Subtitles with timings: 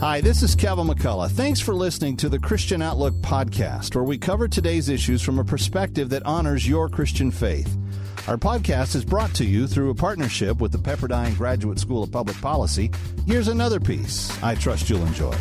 [0.00, 1.30] Hi, this is Kevin McCullough.
[1.30, 5.44] Thanks for listening to the Christian Outlook podcast, where we cover today's issues from a
[5.44, 7.74] perspective that honors your Christian faith.
[8.26, 12.10] Our podcast is brought to you through a partnership with the Pepperdine Graduate School of
[12.10, 12.90] Public Policy.
[13.26, 15.34] Here's another piece I trust you'll enjoy.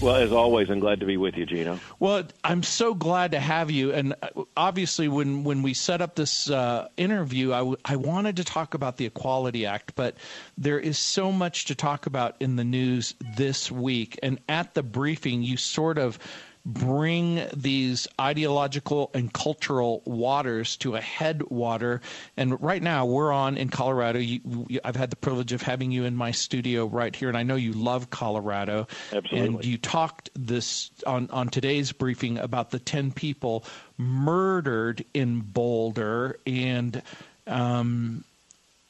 [0.00, 1.78] Well, as always, I'm glad to be with you, Gino.
[1.98, 3.92] Well, I'm so glad to have you.
[3.92, 8.36] And uh, obviously, when, when we set up this uh, interview, I, w- I wanted
[8.36, 10.16] to talk about the Equality Act, but
[10.56, 14.18] there is so much to talk about in the news this week.
[14.22, 16.18] And at the briefing, you sort of
[16.64, 22.00] bring these ideological and cultural waters to a headwater.
[22.36, 24.18] And right now, we're on in Colorado.
[24.18, 27.42] You, I've had the privilege of having you in my studio right here, and I
[27.42, 28.86] know you love Colorado.
[29.12, 29.40] Absolutely.
[29.40, 33.64] And you talked this on on today's briefing about the ten people
[33.96, 37.02] murdered in Boulder and.
[37.46, 38.24] Um,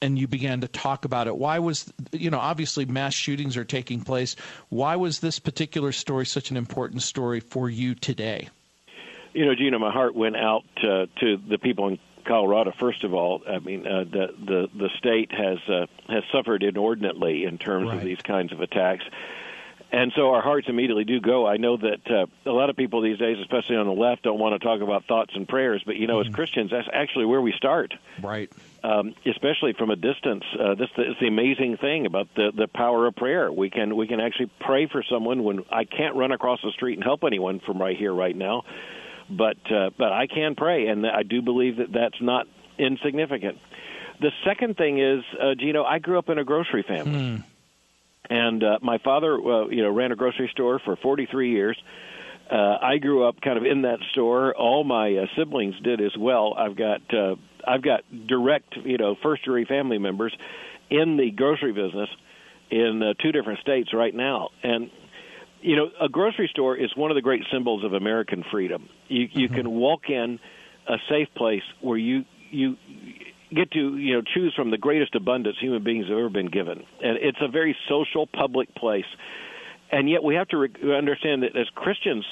[0.02, 1.36] and you began to talk about it.
[1.36, 4.36] Why was, you know, obviously mass shootings are taking place.
[4.68, 8.48] Why was this particular story such an important story for you today?
[9.32, 12.72] You know, Gino, my heart went out uh, to the people in Colorado.
[12.78, 17.44] First of all, I mean, uh, the the the state has uh, has suffered inordinately
[17.44, 17.98] in terms right.
[17.98, 19.04] of these kinds of attacks.
[19.92, 21.48] And so our hearts immediately do go.
[21.48, 24.38] I know that uh, a lot of people these days, especially on the left, don't
[24.38, 25.82] want to talk about thoughts and prayers.
[25.84, 26.28] But you know, mm-hmm.
[26.28, 27.94] as Christians, that's actually where we start.
[28.22, 28.50] Right.
[28.82, 33.06] Um, especially from a distance, uh, this is the amazing thing about the the power
[33.06, 33.52] of prayer.
[33.52, 36.94] We can we can actually pray for someone when I can't run across the street
[36.94, 38.62] and help anyone from right here, right now.
[39.28, 42.46] But uh, but I can pray, and I do believe that that's not
[42.78, 43.58] insignificant.
[44.20, 47.20] The second thing is, uh, Gino, I grew up in a grocery family.
[47.20, 47.44] Mm.
[48.28, 51.76] And uh, my father, uh, you know, ran a grocery store for 43 years.
[52.50, 54.54] Uh, I grew up kind of in that store.
[54.56, 56.54] All my uh, siblings did as well.
[56.56, 60.36] I've got uh, I've got direct, you know, first degree family members
[60.90, 62.08] in the grocery business
[62.70, 64.90] in uh, two different states right now, and
[65.62, 68.88] you know, a grocery store is one of the great symbols of American freedom.
[69.08, 69.56] You you mm-hmm.
[69.56, 70.40] can walk in
[70.88, 72.76] a safe place where you you
[73.54, 76.84] get to you know choose from the greatest abundance human beings have ever been given,
[77.02, 79.04] and it's a very social public place.
[79.92, 82.24] And yet, we have to re- understand that as Christians,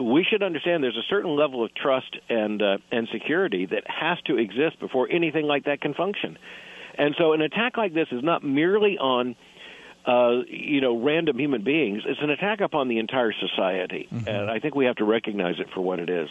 [0.00, 4.18] we should understand there's a certain level of trust and uh, and security that has
[4.26, 6.36] to exist before anything like that can function.
[6.98, 9.36] And so, an attack like this is not merely on
[10.06, 12.02] uh, you know, random human beings.
[12.06, 14.28] It's an attack upon the entire society, mm-hmm.
[14.28, 16.28] and I think we have to recognize it for what it is.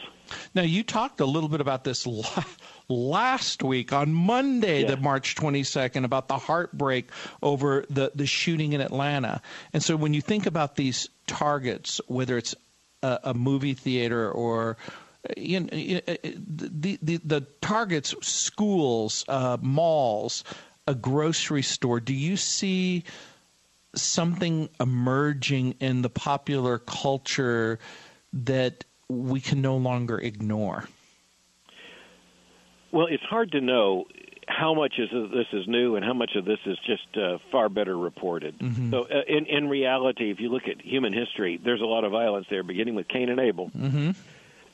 [0.54, 2.08] Now, you talked a little bit about this
[2.88, 4.90] last week on Monday, yeah.
[4.90, 7.10] the March 22nd, about the heartbreak
[7.42, 9.42] over the the shooting in Atlanta.
[9.74, 12.54] And so, when you think about these targets, whether it's
[13.02, 14.78] a, a movie theater or
[15.38, 20.44] you know, the, the the targets, schools, uh, malls,
[20.88, 22.00] a grocery store.
[22.00, 23.04] Do you see
[23.96, 27.80] something emerging in the popular culture
[28.32, 30.86] that we can no longer ignore?
[32.92, 34.06] Well, it's hard to know
[34.48, 37.70] how much is this is new and how much of this is just uh, far
[37.70, 38.58] better reported.
[38.60, 38.92] Mm-hmm.
[38.92, 42.12] So, uh, in in reality, if you look at human history, there's a lot of
[42.12, 44.12] violence there, beginning with Cain and Abel, mm-hmm.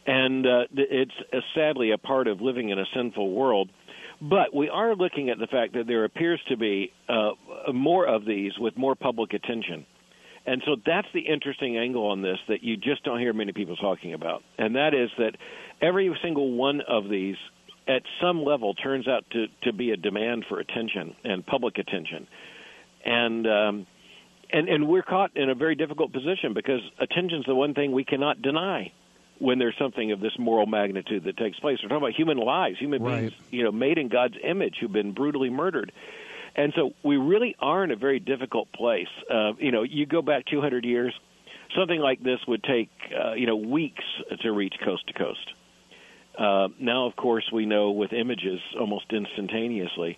[0.05, 3.69] and uh, it's uh, sadly a part of living in a sinful world.
[4.21, 7.31] But we are looking at the fact that there appears to be uh,
[7.73, 9.85] more of these with more public attention.
[10.45, 13.75] And so that's the interesting angle on this that you just don't hear many people
[13.77, 14.43] talking about.
[14.57, 15.33] And that is that
[15.81, 17.35] every single one of these,
[17.87, 22.27] at some level, turns out to, to be a demand for attention and public attention.
[23.05, 23.87] And, um,
[24.51, 27.91] and, and we're caught in a very difficult position because attention is the one thing
[27.91, 28.91] we cannot deny
[29.39, 31.79] when there's something of this moral magnitude that takes place.
[31.81, 33.19] We're talking about human lives, human right.
[33.19, 35.91] beings, you know, made in God's image who've been brutally murdered.
[36.55, 39.07] And so we really are in a very difficult place.
[39.31, 41.17] Uh, you know, you go back 200 years,
[41.75, 44.03] something like this would take, uh, you know, weeks
[44.41, 45.53] to reach coast to coast.
[46.37, 50.17] Uh, now, of course, we know with images almost instantaneously.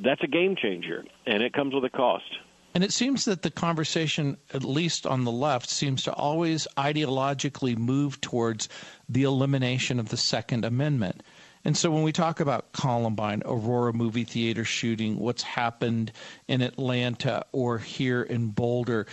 [0.00, 2.38] That's a game changer, and it comes with a cost.
[2.74, 7.76] And it seems that the conversation, at least on the left, seems to always ideologically
[7.76, 8.68] move towards
[9.08, 11.22] the elimination of the Second Amendment.
[11.64, 16.12] And so when we talk about Columbine, Aurora movie theater shooting, what's happened
[16.46, 19.06] in Atlanta or here in Boulder,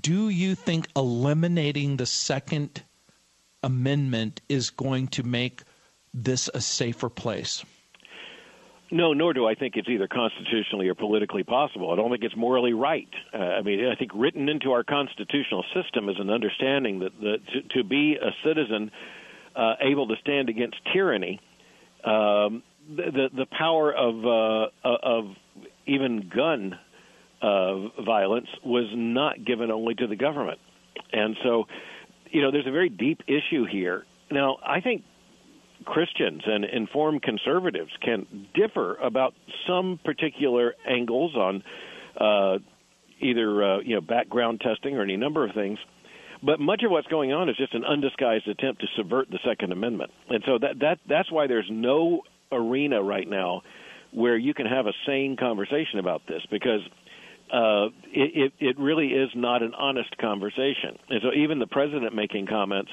[0.00, 2.82] do you think eliminating the Second
[3.62, 5.62] Amendment is going to make
[6.12, 7.64] this a safer place?
[8.90, 11.92] No, nor do I think it's either constitutionally or politically possible.
[11.92, 13.08] I don't think it's morally right.
[13.34, 17.10] Uh, I mean, I think written into our constitutional system is an understanding that
[17.52, 18.92] to, to be a citizen
[19.56, 21.40] uh, able to stand against tyranny,
[22.04, 22.62] um,
[22.94, 25.34] the, the, power of uh, of
[25.86, 26.78] even gun
[27.42, 30.58] uh, violence was not given only to the government.
[31.12, 31.64] And so,
[32.30, 34.04] you know, there's a very deep issue here.
[34.30, 35.02] Now, I think
[35.84, 39.34] Christians and informed conservatives can differ about
[39.66, 41.62] some particular angles on
[42.18, 42.58] uh,
[43.20, 45.78] either uh, you know background testing or any number of things.
[46.42, 49.72] But much of what's going on is just an undisguised attempt to subvert the Second
[49.72, 53.62] Amendment, and so that that that's why there's no arena right now
[54.12, 56.80] where you can have a sane conversation about this because
[57.52, 60.96] uh, it, it, it really is not an honest conversation.
[61.10, 62.90] And so even the president making comments,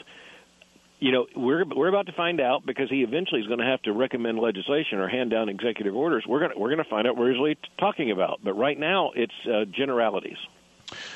[1.03, 3.81] you know, we're we're about to find out because he eventually is going to have
[3.81, 6.23] to recommend legislation or hand down executive orders.
[6.25, 8.39] We're going to, we're going to find out what he's really talking about.
[8.41, 10.37] But right now, it's uh, generalities.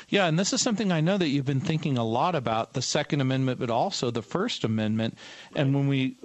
[0.08, 2.82] Yeah, and this is something I know that you've been thinking a lot about the
[2.82, 5.16] Second Amendment, but also the First Amendment.
[5.54, 6.16] And when we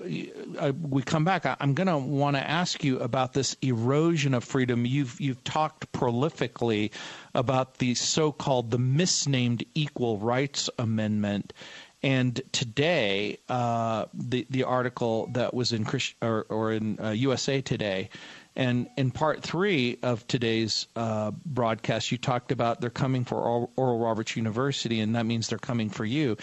[0.60, 4.44] uh, we come back, I'm going to want to ask you about this erosion of
[4.44, 4.86] freedom.
[4.86, 6.92] You've you've talked prolifically
[7.34, 11.54] about the so-called the misnamed Equal Rights Amendment.
[12.04, 17.62] And today, uh, the the article that was in Christ, or, or in uh, USA
[17.62, 18.10] Today
[18.56, 23.38] and in part three of today's uh, broadcast, you talked about they're coming for
[23.76, 26.38] Oral Roberts University, and that means they're coming for you.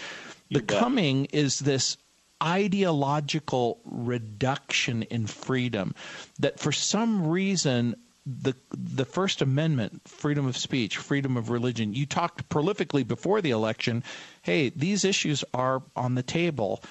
[0.49, 0.79] you the bet.
[0.79, 1.97] coming is this
[2.43, 5.95] ideological reduction in freedom
[6.39, 7.95] that for some reason
[8.25, 11.93] the the First Amendment, freedom of speech, freedom of religion.
[11.93, 14.03] You talked prolifically before the election.
[14.41, 16.83] Hey, these issues are on the table,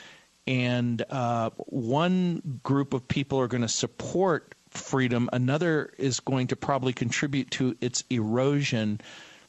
[0.46, 5.28] and uh, one group of people are going to support freedom.
[5.32, 9.00] Another is going to probably contribute to its erosion.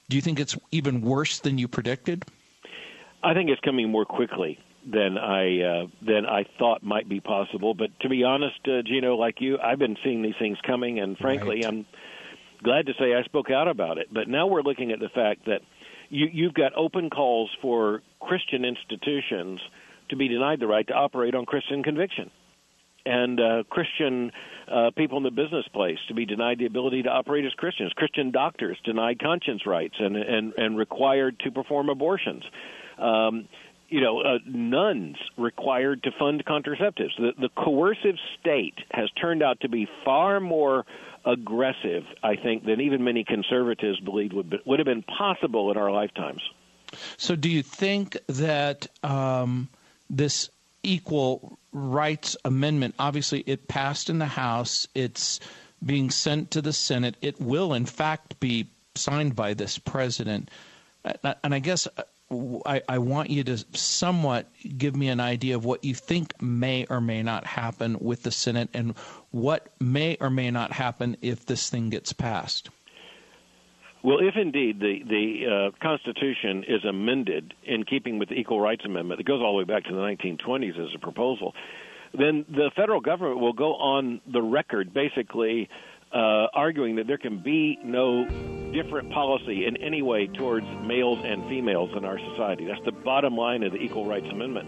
[0.10, 2.26] Do you think it's even worse than you predicted?
[3.24, 7.74] I think it's coming more quickly than I uh, than I thought might be possible.
[7.74, 11.18] But to be honest, uh, Gino, like you, I've been seeing these things coming, and
[11.18, 11.66] frankly, right.
[11.66, 11.86] I'm
[12.64, 14.08] glad to say I spoke out about it.
[14.14, 15.62] But now we're looking at the fact that
[16.10, 19.60] you, you've got open calls for Christian institutions
[20.10, 22.32] to be denied the right to operate on Christian conviction
[23.06, 24.32] and uh, Christian
[24.72, 27.92] uh, people in the business place to be denied the ability to operate as Christians.
[27.94, 32.44] Christian doctors denied conscience rights and and, and required to perform abortions.
[32.98, 33.48] Um,
[33.92, 37.16] you know, uh, nuns required to fund contraceptives.
[37.18, 40.86] The, the coercive state has turned out to be far more
[41.26, 45.78] aggressive, I think, than even many conservatives believed would be, would have been possible in
[45.78, 46.42] our lifetimes.
[47.18, 49.70] So, do you think that um,
[50.10, 50.50] this
[50.84, 52.96] equal rights amendment.
[53.00, 54.88] Obviously, it passed in the House.
[54.96, 55.40] It's
[55.84, 57.16] being sent to the Senate.
[57.22, 60.50] It will, in fact, be signed by this president.
[61.04, 62.04] And I guess uh,
[62.66, 66.86] I, I, want you to somewhat give me an idea of what you think may
[66.90, 68.96] or may not happen with the Senate and
[69.32, 72.70] what may or may not happen if this thing gets passed.
[74.04, 78.84] Well, if indeed the the uh, Constitution is amended in keeping with the Equal Rights
[78.86, 81.54] Amendment, it goes all the way back to the 1920s as a proposal,
[82.18, 85.70] then the federal government will go on the record basically
[86.14, 88.26] uh, arguing that there can be no
[88.72, 92.66] different policy in any way towards males and females in our society.
[92.66, 94.68] That's the bottom line of the Equal Rights Amendment.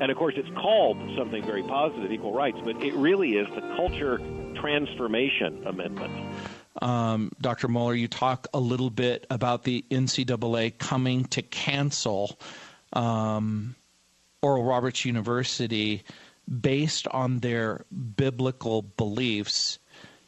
[0.00, 3.60] And of course, it's called something very positive, equal rights, but it really is the
[3.76, 4.18] Culture
[4.60, 6.12] Transformation Amendment.
[6.82, 7.68] Um, Dr.
[7.68, 12.38] Mohler, you talk a little bit about the NCAA coming to cancel
[12.92, 13.76] um,
[14.42, 16.02] Oral Roberts University
[16.60, 17.84] based on their
[18.16, 19.78] biblical beliefs.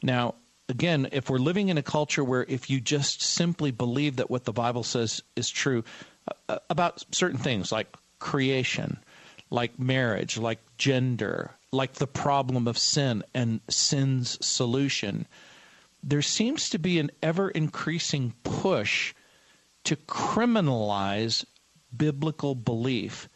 [0.03, 0.37] Now,
[0.69, 4.45] again, if we're living in a culture where if you just simply believe that what
[4.45, 5.85] the Bible says is true
[6.29, 8.99] uh, uh about certain things like creation,
[9.51, 15.27] like marriage, like gender, like the problem of sin and sin's solution,
[16.03, 19.15] there seems to be an ever increasing push
[19.85, 21.45] to criminalize
[21.97, 23.29] biblical belief.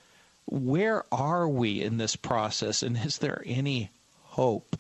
[0.47, 3.91] Where are we in this process, and is there any
[4.23, 4.77] hope?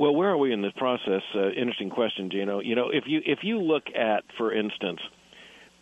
[0.00, 1.20] Well, where are we in this process?
[1.34, 2.60] Uh, interesting question, Gino.
[2.60, 4.98] You know, if you if you look at, for instance,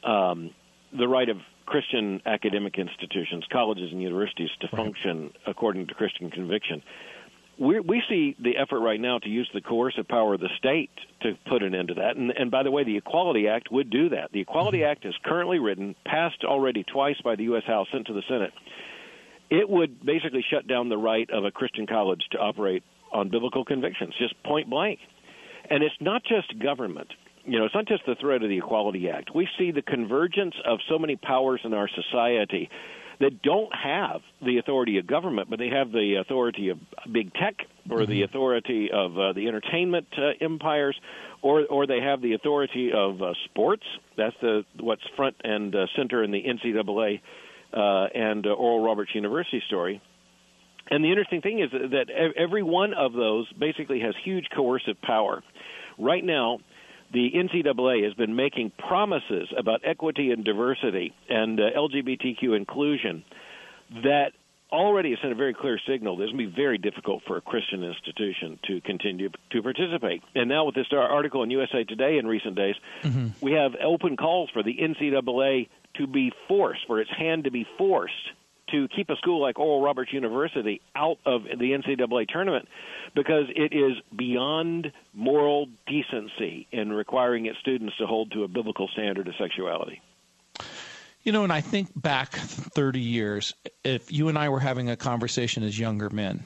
[0.02, 0.50] um,
[0.92, 6.82] the right of Christian academic institutions, colleges and universities to function according to Christian conviction,
[7.60, 10.90] we we see the effort right now to use the coercive power of the state
[11.22, 12.16] to put an end to that.
[12.16, 14.32] And, and by the way, the Equality Act would do that.
[14.32, 14.90] The Equality mm-hmm.
[14.90, 17.62] Act is currently written, passed already twice by the U.S.
[17.68, 18.50] House, sent to the Senate.
[19.48, 23.64] It would basically shut down the right of a Christian college to operate on biblical
[23.64, 24.98] convictions, just point blank.
[25.70, 27.08] And it's not just government.
[27.44, 29.34] You know, it's not just the threat of the Equality Act.
[29.34, 32.68] We see the convergence of so many powers in our society
[33.20, 36.78] that don't have the authority of government, but they have the authority of
[37.10, 37.56] big tech
[37.90, 38.10] or mm-hmm.
[38.10, 40.98] the authority of uh, the entertainment uh, empires,
[41.42, 43.84] or or they have the authority of uh, sports.
[44.16, 47.20] That's the what's front and uh, center in the NCAA
[47.72, 50.00] uh, and uh, Oral Roberts University story.
[50.90, 55.42] And the interesting thing is that every one of those basically has huge coercive power.
[55.98, 56.60] Right now,
[57.12, 63.24] the NCAA has been making promises about equity and diversity and uh, LGBTQ inclusion
[64.02, 64.32] that
[64.70, 67.38] already has sent a very clear signal that it's going to be very difficult for
[67.38, 70.22] a Christian institution to continue to participate.
[70.34, 73.28] And now with this article in USA Today in recent days, mm-hmm.
[73.40, 77.66] we have open calls for the NCAA to be forced, for its hand to be
[77.78, 78.12] forced
[78.70, 82.68] to keep a school like Oral Roberts University out of the NCAA tournament
[83.14, 88.88] because it is beyond moral decency in requiring its students to hold to a biblical
[88.88, 90.00] standard of sexuality.
[91.22, 94.96] You know, and I think back 30 years, if you and I were having a
[94.96, 96.44] conversation as younger men,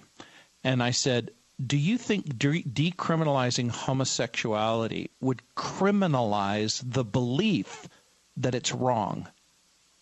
[0.64, 1.30] and I said,
[1.64, 7.88] do you think de- decriminalizing homosexuality would criminalize the belief
[8.36, 9.28] that it's wrong?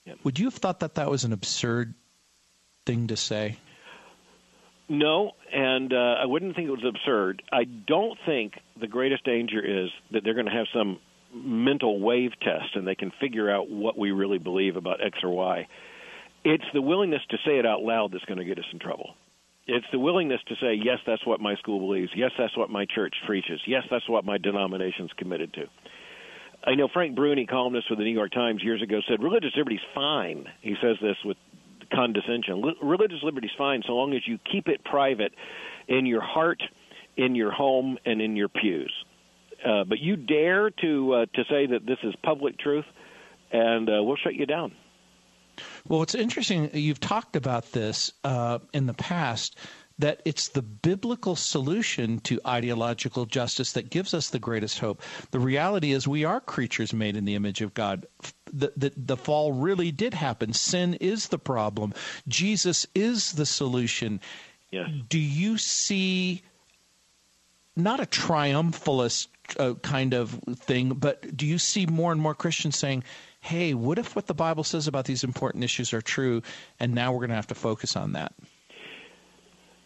[0.06, 0.18] Yep.
[0.24, 1.94] Would you have thought that that was an absurd
[2.90, 3.56] thing to say?
[4.88, 7.42] No, and uh, I wouldn't think it was absurd.
[7.52, 10.98] I don't think the greatest danger is that they're going to have some
[11.32, 15.30] mental wave test and they can figure out what we really believe about X or
[15.30, 15.68] Y.
[16.42, 19.14] It's the willingness to say it out loud that's going to get us in trouble.
[19.68, 22.10] It's the willingness to say, yes, that's what my school believes.
[22.16, 23.60] Yes, that's what my church preaches.
[23.68, 25.66] Yes, that's what my denomination's committed to.
[26.64, 29.78] I know Frank Bruni, columnist for the New York Times years ago, said religious liberty's
[29.94, 30.46] fine.
[30.62, 31.36] He says this with
[31.92, 32.62] condescension.
[32.82, 35.32] religious liberty's fine so long as you keep it private
[35.88, 36.62] in your heart,
[37.16, 38.92] in your home, and in your pews.
[39.64, 42.86] Uh, but you dare to uh, to say that this is public truth,
[43.52, 44.72] and uh, we'll shut you down.
[45.86, 46.70] Well, it's interesting.
[46.72, 49.58] You've talked about this uh, in the past
[50.00, 55.02] that it's the biblical solution to ideological justice that gives us the greatest hope.
[55.30, 58.06] The reality is, we are creatures made in the image of God.
[58.52, 60.52] The, the, the fall really did happen.
[60.52, 61.94] Sin is the problem.
[62.28, 64.20] Jesus is the solution.
[64.70, 64.90] Yes.
[65.08, 66.42] Do you see
[67.76, 69.28] not a triumphalist
[69.58, 73.04] uh, kind of thing, but do you see more and more Christians saying,
[73.40, 76.42] hey, what if what the Bible says about these important issues are true,
[76.78, 78.32] and now we're going to have to focus on that?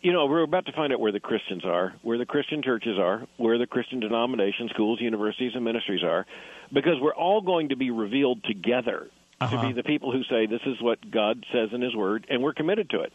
[0.04, 2.98] You know, we're about to find out where the Christians are, where the Christian churches
[2.98, 6.26] are, where the Christian denominations, schools, universities, and ministries are,
[6.70, 9.08] because we're all going to be revealed together
[9.40, 9.56] uh-huh.
[9.56, 12.42] to be the people who say this is what God says in His Word, and
[12.42, 13.14] we're committed to it.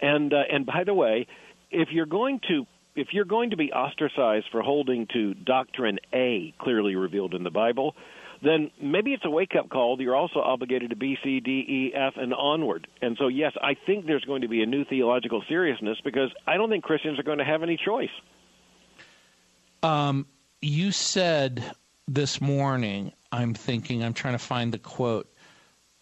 [0.00, 1.26] And uh, and by the way,
[1.72, 2.64] if you're going to
[2.94, 7.50] if you're going to be ostracized for holding to doctrine A clearly revealed in the
[7.50, 7.94] Bible,
[8.42, 9.96] then maybe it's a wake up call.
[9.96, 12.86] that You're also obligated to B, C, D, E, F, and onward.
[13.00, 16.56] And so, yes, I think there's going to be a new theological seriousness because I
[16.56, 18.10] don't think Christians are going to have any choice.
[19.82, 20.26] Um,
[20.60, 21.64] you said
[22.06, 25.32] this morning, I'm thinking, I'm trying to find the quote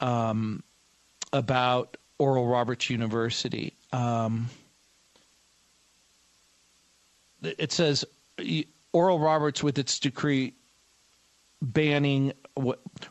[0.01, 0.63] um,
[1.33, 3.77] about Oral Roberts University.
[3.93, 4.49] Um,
[7.43, 8.05] it says
[8.93, 10.55] Oral Roberts, with its decree
[11.61, 12.33] banning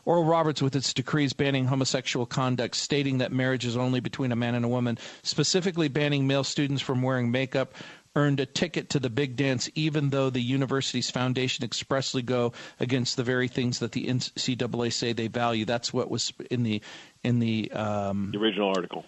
[0.04, 4.36] Oral Roberts, with its decrees banning homosexual conduct, stating that marriage is only between a
[4.36, 7.74] man and a woman, specifically banning male students from wearing makeup,
[8.14, 13.16] earned a ticket to the big dance, even though the university's foundation expressly go against
[13.16, 15.64] the very things that the NCAA say they value.
[15.64, 16.82] That's what was in the
[17.24, 19.04] in the, um, the original article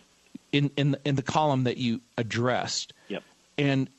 [0.52, 2.92] in in in the column that you addressed.
[3.08, 3.22] Yep.
[3.58, 3.90] And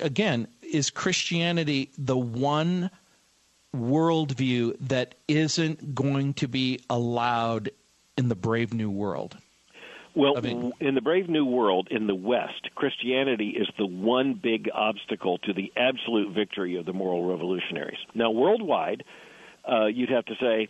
[0.00, 2.90] again, is Christianity the one
[3.74, 7.70] worldview that isn't going to be allowed
[8.16, 9.36] in the brave new world?
[10.14, 15.36] Well, in the brave new world in the West, Christianity is the one big obstacle
[15.38, 17.98] to the absolute victory of the moral revolutionaries.
[18.14, 19.04] Now, worldwide,
[19.70, 20.68] uh, you'd have to say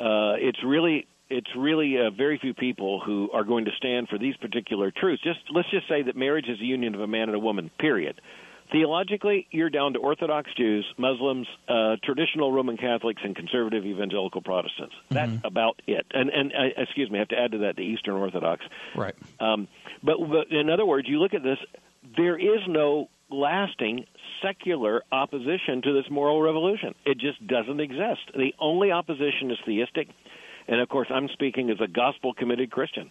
[0.00, 4.18] uh, it's really it's really uh, very few people who are going to stand for
[4.18, 5.22] these particular truths.
[5.22, 7.70] Just let's just say that marriage is a union of a man and a woman.
[7.78, 8.20] Period.
[8.70, 14.94] Theologically, you're down to Orthodox Jews, Muslims, uh, traditional Roman Catholics, and conservative evangelical Protestants.
[15.08, 15.46] That's mm-hmm.
[15.46, 16.04] about it.
[16.12, 18.64] And and uh, excuse me, I have to add to that the Eastern Orthodox.
[18.94, 19.14] Right.
[19.40, 19.68] Um,
[20.02, 21.58] but, but in other words, you look at this.
[22.16, 24.06] There is no lasting
[24.42, 26.94] secular opposition to this moral revolution.
[27.04, 28.20] It just doesn't exist.
[28.34, 30.08] The only opposition is theistic,
[30.68, 33.10] and of course, I'm speaking as a gospel committed Christian.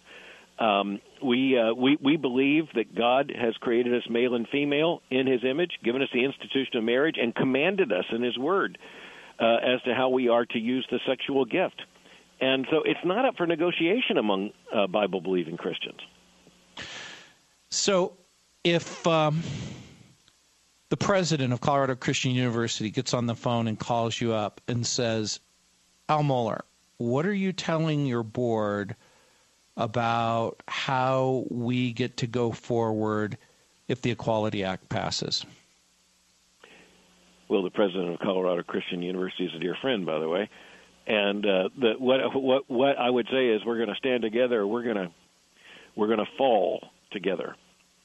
[0.58, 5.26] Um, we, uh, we we believe that God has created us male and female in
[5.26, 8.78] His image, given us the institution of marriage, and commanded us in His Word
[9.38, 11.82] uh, as to how we are to use the sexual gift.
[12.40, 16.00] And so it's not up for negotiation among uh, Bible believing Christians.
[17.70, 18.16] So
[18.64, 19.42] if um,
[20.88, 24.86] the president of Colorado Christian University gets on the phone and calls you up and
[24.86, 25.40] says,
[26.08, 26.60] Al Mohler,
[26.98, 28.96] what are you telling your board
[29.76, 33.38] about how we get to go forward
[33.86, 35.46] if the Equality Act passes?
[37.48, 40.50] Well, the president of Colorado Christian University is a dear friend, by the way.
[41.06, 44.66] And uh, the, what what what I would say is we're going to stand together.
[44.66, 45.10] We're going to
[45.96, 47.56] we're going to fall together.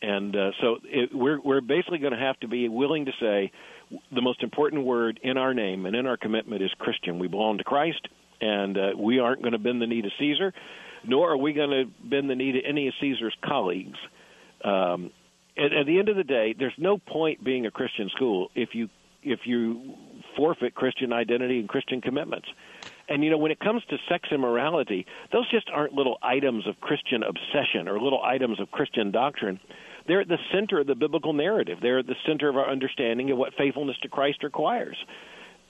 [0.01, 3.51] And uh, so it, we're we're basically going to have to be willing to say
[4.13, 7.19] the most important word in our name and in our commitment is Christian.
[7.19, 8.07] We belong to Christ,
[8.43, 10.53] and uh, we aren't going to bend the knee to Caesar,
[11.05, 13.97] nor are we going to bend the knee to any of Caesar's colleagues.
[14.63, 15.11] Um,
[15.57, 18.69] at, at the end of the day, there's no point being a Christian school if
[18.73, 18.89] you
[19.25, 19.93] if you
[20.35, 22.47] forfeit Christian identity and Christian commitments.
[23.07, 26.67] And you know, when it comes to sex and morality, those just aren't little items
[26.67, 29.61] of Christian obsession or little items of Christian doctrine.
[30.07, 31.77] They're at the center of the biblical narrative.
[31.81, 34.97] They're at the center of our understanding of what faithfulness to Christ requires.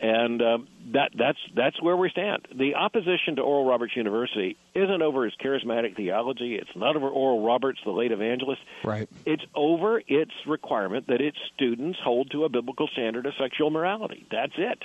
[0.04, 2.46] And um, that that's that's where we stand.
[2.54, 6.56] The opposition to Oral Roberts University isn't over his charismatic theology.
[6.56, 8.60] It's not over Oral Roberts, the late evangelist.
[8.84, 9.08] Right.
[9.26, 14.28] It's over its requirement that its students hold to a biblical standard of sexual morality.
[14.30, 14.84] That's it.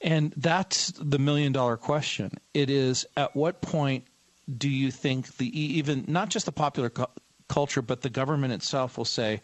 [0.00, 2.30] And that's the million dollar question.
[2.54, 4.04] It is at what point
[4.58, 7.06] do you think the even not just the popular cu-
[7.48, 9.40] culture but the government itself will say,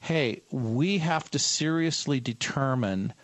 [0.00, 3.14] "Hey, we have to seriously determine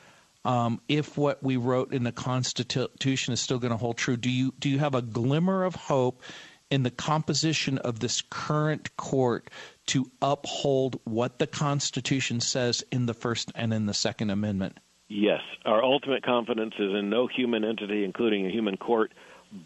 [0.46, 4.30] um, if what we wrote in the Constitution is still going to hold true." Do
[4.30, 6.22] you do you have a glimmer of hope
[6.70, 9.50] in the composition of this current court
[9.86, 14.78] to uphold what the Constitution says in the First and in the Second Amendment?
[15.08, 19.12] Yes, our ultimate confidence is in no human entity, including a human court.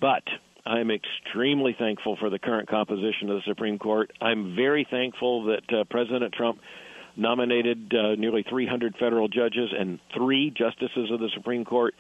[0.01, 0.25] But
[0.67, 4.13] I am extremely thankful for the current composition of the Supreme Court.
[4.21, 6.61] I'm very thankful that uh, President Trump
[7.17, 11.95] nominated uh, nearly 300 federal judges and three justices of the Supreme Court.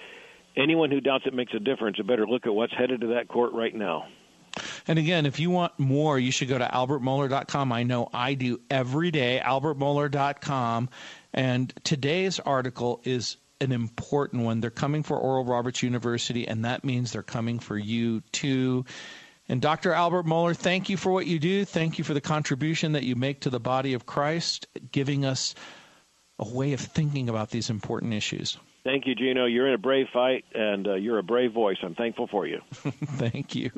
[0.56, 3.28] Anyone who doubts it makes a difference, you better look at what's headed to that
[3.28, 4.06] court right now.
[4.86, 7.72] And again, if you want more, you should go to albertmohler.com.
[7.72, 10.88] I know I do every day, albertmohler.com.
[11.32, 14.60] And today's article is an important one.
[14.60, 18.84] They're coming for Oral Roberts University, and that means they're coming for you too.
[19.50, 19.92] And Dr.
[19.92, 21.64] Albert Mohler, thank you for what you do.
[21.64, 25.56] Thank you for the contribution that you make to the body of Christ, giving us
[26.38, 28.56] a way of thinking about these important issues.
[28.84, 29.46] Thank you, Gino.
[29.46, 31.78] You're in a brave fight, and uh, you're a brave voice.
[31.82, 32.60] I'm thankful for you.
[32.72, 33.72] Thank you.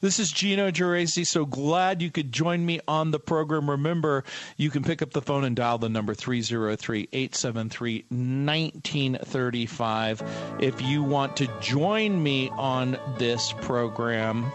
[0.00, 1.26] This is Gino Geraci.
[1.26, 3.68] So glad you could join me on the program.
[3.68, 4.24] Remember,
[4.56, 10.22] you can pick up the phone and dial the number 303 873 1935.
[10.58, 14.50] If you want to join me on this program,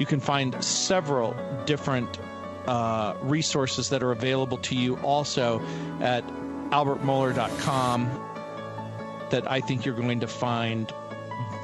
[0.00, 1.36] you can find several
[1.66, 2.18] different
[2.66, 5.60] uh, resources that are available to you also
[6.00, 6.26] at
[6.70, 8.08] albertmohler.com
[9.30, 10.90] that I think you're going to find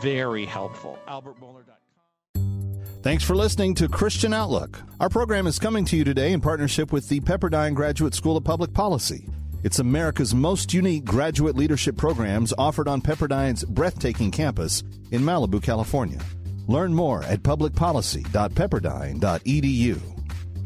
[0.03, 0.99] very helpful.
[1.09, 3.03] AlbertMohler.com.
[3.03, 4.83] Thanks for listening to Christian Outlook.
[5.01, 8.45] Our program is coming to you today in partnership with the Pepperdine Graduate School of
[8.45, 9.27] Public Policy.
[9.63, 16.21] It's America's most unique graduate leadership programs offered on Pepperdine's breathtaking campus in Malibu, California.
[16.67, 20.01] Learn more at publicpolicy.pepperdine.edu.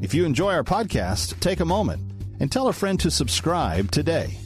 [0.00, 2.00] If you enjoy our podcast, take a moment
[2.40, 4.38] and tell a friend to subscribe today.